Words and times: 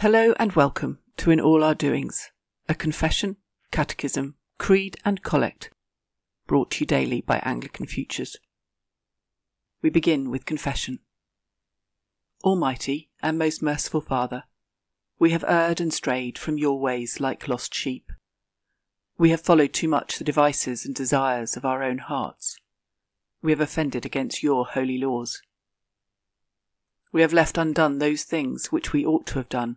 Hello 0.00 0.32
and 0.38 0.52
welcome 0.52 0.98
to 1.18 1.30
In 1.30 1.38
All 1.38 1.62
Our 1.62 1.74
Doings, 1.74 2.30
a 2.70 2.74
confession, 2.74 3.36
catechism, 3.70 4.36
creed, 4.56 4.96
and 5.04 5.22
collect 5.22 5.70
brought 6.46 6.70
to 6.70 6.80
you 6.80 6.86
daily 6.86 7.20
by 7.20 7.38
Anglican 7.40 7.84
Futures. 7.84 8.38
We 9.82 9.90
begin 9.90 10.30
with 10.30 10.46
confession. 10.46 11.00
Almighty 12.42 13.10
and 13.22 13.38
most 13.38 13.62
merciful 13.62 14.00
Father, 14.00 14.44
we 15.18 15.32
have 15.32 15.44
erred 15.46 15.82
and 15.82 15.92
strayed 15.92 16.38
from 16.38 16.56
your 16.56 16.80
ways 16.80 17.20
like 17.20 17.46
lost 17.46 17.74
sheep. 17.74 18.10
We 19.18 19.28
have 19.28 19.42
followed 19.42 19.74
too 19.74 19.88
much 19.88 20.16
the 20.16 20.24
devices 20.24 20.86
and 20.86 20.94
desires 20.94 21.58
of 21.58 21.66
our 21.66 21.82
own 21.82 21.98
hearts. 21.98 22.56
We 23.42 23.52
have 23.52 23.60
offended 23.60 24.06
against 24.06 24.42
your 24.42 24.64
holy 24.64 24.96
laws. 24.96 25.42
We 27.12 27.20
have 27.20 27.34
left 27.34 27.58
undone 27.58 27.98
those 27.98 28.22
things 28.22 28.72
which 28.72 28.94
we 28.94 29.04
ought 29.04 29.26
to 29.26 29.34
have 29.34 29.50
done 29.50 29.76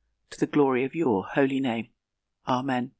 to 0.31 0.39
the 0.39 0.47
glory 0.47 0.83
of 0.83 0.95
your 0.95 1.25
holy 1.33 1.59
name. 1.59 1.89
Amen. 2.47 2.91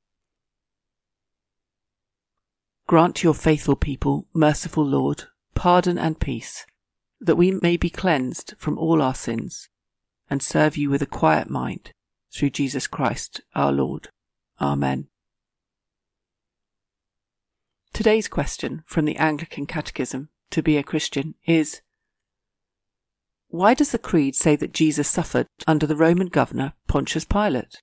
Grant 2.87 3.15
to 3.17 3.27
your 3.27 3.33
faithful 3.33 3.75
people, 3.75 4.27
merciful 4.33 4.85
Lord, 4.85 5.23
pardon 5.55 5.97
and 5.97 6.19
peace, 6.19 6.65
that 7.19 7.37
we 7.37 7.52
may 7.52 7.77
be 7.77 7.89
cleansed 7.89 8.53
from 8.57 8.77
all 8.77 9.02
our 9.02 9.15
sins, 9.15 9.69
and 10.29 10.43
serve 10.43 10.77
you 10.77 10.89
with 10.89 11.02
a 11.02 11.07
quiet 11.07 11.49
mind, 11.49 11.93
through 12.33 12.49
Jesus 12.49 12.87
Christ 12.87 13.41
our 13.55 13.71
Lord. 13.71 14.09
Amen. 14.59 15.07
Today's 17.93 18.27
question 18.27 18.83
from 18.85 19.05
the 19.05 19.17
Anglican 19.17 19.65
Catechism 19.65 20.29
to 20.49 20.61
be 20.61 20.77
a 20.77 20.83
Christian 20.83 21.35
is 21.45 21.81
why 23.52 23.73
does 23.73 23.91
the 23.91 23.99
Creed 23.99 24.35
say 24.35 24.55
that 24.55 24.73
Jesus 24.73 25.09
suffered 25.09 25.47
under 25.67 25.85
the 25.85 25.95
Roman 25.95 26.27
governor 26.27 26.73
Pontius 26.88 27.25
Pilate? 27.25 27.81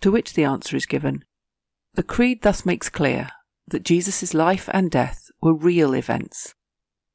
To 0.00 0.10
which 0.10 0.32
the 0.32 0.44
answer 0.44 0.76
is 0.76 0.86
given 0.86 1.24
The 1.94 2.02
Creed 2.02 2.42
thus 2.42 2.64
makes 2.64 2.88
clear 2.88 3.28
that 3.68 3.84
Jesus' 3.84 4.32
life 4.32 4.68
and 4.72 4.90
death 4.90 5.30
were 5.42 5.54
real 5.54 5.92
events 5.92 6.54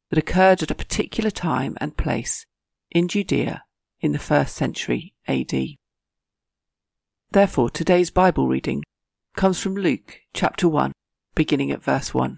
that 0.09 0.19
occurred 0.19 0.61
at 0.61 0.71
a 0.71 0.75
particular 0.75 1.31
time 1.31 1.75
and 1.81 1.97
place 1.97 2.45
in 2.91 3.07
Judea 3.07 3.63
in 3.99 4.11
the 4.11 4.19
first 4.19 4.55
century 4.55 5.13
AD. 5.27 5.53
Therefore, 7.31 7.69
today's 7.69 8.11
Bible 8.11 8.47
reading 8.47 8.83
comes 9.35 9.59
from 9.59 9.75
Luke 9.75 10.19
chapter 10.33 10.69
1, 10.69 10.91
beginning 11.33 11.71
at 11.71 11.83
verse 11.83 12.13
1. 12.13 12.37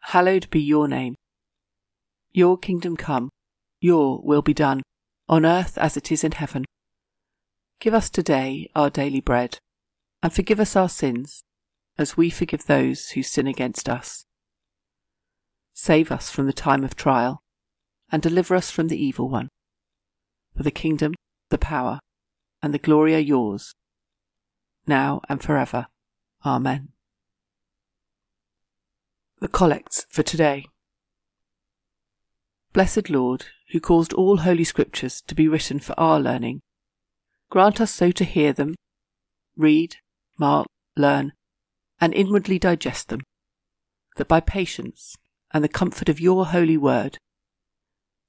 hallowed 0.00 0.48
be 0.50 0.60
your 0.60 0.88
name. 0.88 1.14
Your 2.32 2.56
kingdom 2.58 2.96
come, 2.96 3.30
your 3.80 4.20
will 4.22 4.42
be 4.42 4.54
done, 4.54 4.82
on 5.28 5.44
earth 5.44 5.76
as 5.78 5.96
it 5.96 6.10
is 6.12 6.24
in 6.24 6.32
heaven. 6.32 6.64
Give 7.80 7.94
us 7.94 8.10
today 8.10 8.70
our 8.74 8.90
daily 8.90 9.20
bread, 9.20 9.58
and 10.22 10.32
forgive 10.32 10.60
us 10.60 10.76
our 10.76 10.88
sins, 10.88 11.42
as 11.98 12.16
we 12.16 12.30
forgive 12.30 12.66
those 12.66 13.10
who 13.10 13.22
sin 13.22 13.46
against 13.46 13.88
us. 13.88 14.24
Save 15.72 16.12
us 16.12 16.30
from 16.30 16.46
the 16.46 16.52
time 16.52 16.84
of 16.84 16.94
trial, 16.94 17.42
and 18.12 18.22
deliver 18.22 18.54
us 18.54 18.70
from 18.70 18.88
the 18.88 19.02
evil 19.02 19.28
one. 19.28 19.48
For 20.56 20.62
the 20.62 20.70
kingdom, 20.70 21.14
the 21.48 21.58
power, 21.58 22.00
and 22.62 22.74
the 22.74 22.78
glory 22.78 23.14
are 23.14 23.18
yours, 23.18 23.74
now 24.86 25.20
and 25.28 25.42
forever. 25.42 25.86
Amen 26.44 26.90
the 29.40 29.48
collects 29.48 30.06
for 30.10 30.22
today. 30.22 30.66
Blessed 32.74 33.08
Lord, 33.08 33.46
who 33.72 33.80
caused 33.80 34.12
all 34.12 34.38
holy 34.38 34.64
scriptures 34.64 35.22
to 35.26 35.34
be 35.34 35.48
written 35.48 35.80
for 35.80 35.98
our 35.98 36.20
learning, 36.20 36.60
grant 37.48 37.80
us 37.80 37.90
so 37.90 38.10
to 38.10 38.24
hear 38.24 38.52
them, 38.52 38.74
read, 39.56 39.96
mark, 40.38 40.66
learn, 40.94 41.32
and 42.00 42.12
inwardly 42.12 42.58
digest 42.58 43.08
them, 43.08 43.20
that 44.16 44.28
by 44.28 44.40
patience 44.40 45.16
and 45.52 45.64
the 45.64 45.68
comfort 45.68 46.10
of 46.10 46.20
your 46.20 46.46
holy 46.46 46.76
word, 46.76 47.16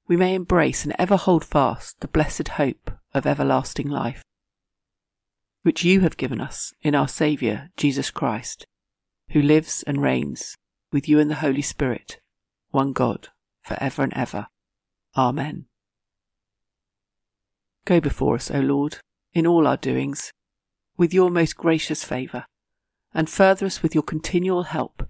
we 0.08 0.16
may 0.16 0.34
embrace 0.34 0.82
and 0.84 0.94
ever 0.98 1.16
hold 1.16 1.44
fast 1.44 2.00
the 2.00 2.08
blessed 2.08 2.48
hope 2.48 2.90
of 3.12 3.26
everlasting 3.26 3.88
life, 3.88 4.22
which 5.62 5.84
you 5.84 6.00
have 6.00 6.16
given 6.16 6.40
us 6.40 6.72
in 6.80 6.94
our 6.94 7.06
Saviour 7.06 7.68
Jesus 7.76 8.10
Christ, 8.10 8.66
who 9.30 9.42
lives 9.42 9.84
and 9.86 10.00
reigns 10.00 10.56
with 10.92 11.08
you 11.08 11.18
and 11.18 11.30
the 11.30 11.36
Holy 11.36 11.62
Spirit, 11.62 12.20
one 12.70 12.92
God, 12.92 13.28
for 13.62 13.76
ever 13.80 14.02
and 14.02 14.12
ever. 14.14 14.46
Amen. 15.16 15.66
Go 17.84 18.00
before 18.00 18.36
us, 18.36 18.50
O 18.50 18.60
Lord, 18.60 18.98
in 19.32 19.46
all 19.46 19.66
our 19.66 19.76
doings, 19.76 20.32
with 20.96 21.12
your 21.12 21.30
most 21.30 21.56
gracious 21.56 22.04
favour, 22.04 22.44
and 23.14 23.28
further 23.28 23.66
us 23.66 23.82
with 23.82 23.94
your 23.94 24.04
continual 24.04 24.64
help, 24.64 25.08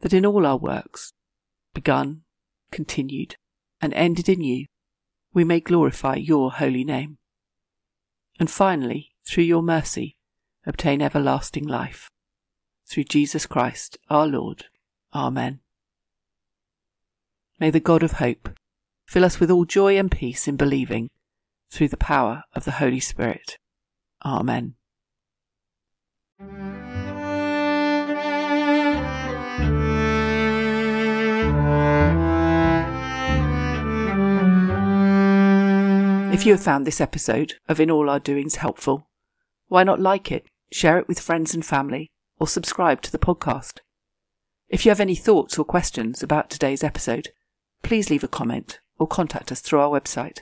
that 0.00 0.14
in 0.14 0.24
all 0.24 0.46
our 0.46 0.56
works, 0.56 1.12
begun, 1.74 2.22
continued, 2.70 3.36
and 3.80 3.92
ended 3.94 4.28
in 4.28 4.40
you, 4.40 4.66
we 5.34 5.44
may 5.44 5.60
glorify 5.60 6.14
your 6.14 6.52
holy 6.52 6.84
name. 6.84 7.18
And 8.38 8.50
finally, 8.50 9.10
through 9.26 9.44
your 9.44 9.62
mercy, 9.62 10.16
obtain 10.66 11.02
everlasting 11.02 11.66
life. 11.66 12.08
Through 12.88 13.04
Jesus 13.04 13.46
Christ 13.46 13.98
our 14.08 14.26
Lord. 14.26 14.66
Amen. 15.14 15.60
May 17.58 17.70
the 17.70 17.80
God 17.80 18.02
of 18.02 18.12
hope 18.12 18.50
fill 19.06 19.24
us 19.24 19.40
with 19.40 19.50
all 19.50 19.64
joy 19.64 19.98
and 19.98 20.10
peace 20.10 20.46
in 20.46 20.56
believing 20.56 21.08
through 21.70 21.88
the 21.88 21.96
power 21.96 22.42
of 22.54 22.64
the 22.64 22.72
Holy 22.72 23.00
Spirit. 23.00 23.58
Amen. 24.24 24.74
If 36.32 36.44
you 36.44 36.52
have 36.52 36.62
found 36.62 36.86
this 36.86 37.00
episode 37.00 37.54
of 37.66 37.80
In 37.80 37.90
All 37.90 38.10
Our 38.10 38.20
Doings 38.20 38.56
helpful, 38.56 39.08
why 39.68 39.84
not 39.84 40.00
like 40.00 40.30
it, 40.30 40.46
share 40.70 40.98
it 40.98 41.08
with 41.08 41.18
friends 41.18 41.54
and 41.54 41.64
family, 41.64 42.10
or 42.38 42.46
subscribe 42.46 43.00
to 43.02 43.12
the 43.12 43.18
podcast? 43.18 43.78
If 44.68 44.84
you 44.84 44.90
have 44.90 45.00
any 45.00 45.14
thoughts 45.14 45.58
or 45.58 45.64
questions 45.64 46.22
about 46.22 46.50
today's 46.50 46.82
episode, 46.82 47.28
please 47.82 48.10
leave 48.10 48.24
a 48.24 48.28
comment 48.28 48.80
or 48.98 49.06
contact 49.06 49.52
us 49.52 49.60
through 49.60 49.80
our 49.80 50.00
website 50.00 50.40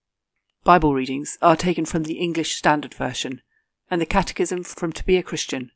Bible 0.64 0.94
readings 0.94 1.38
are 1.42 1.56
taken 1.56 1.86
from 1.86 2.04
the 2.04 2.20
English 2.20 2.56
Standard 2.56 2.94
Version 2.94 3.42
and 3.90 4.00
the 4.00 4.06
Catechism 4.06 4.64
from 4.64 4.94
To 4.94 5.06
Be 5.06 5.18
a 5.18 5.24
Christian, 5.24 5.72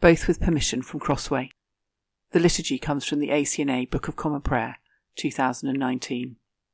both 0.00 0.26
with 0.26 0.40
permission 0.40 0.82
from 0.82 0.98
Crossway. 1.00 1.50
The 2.32 2.40
liturgy 2.40 2.78
comes 2.78 3.06
from 3.06 3.20
the 3.20 3.28
ACNA 3.28 3.88
Book 3.90 4.08
of 4.08 4.16
Common 4.16 4.40
Prayer, 4.40 4.78
2019. 5.16 6.36